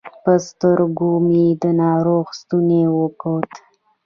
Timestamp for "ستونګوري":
0.47-1.21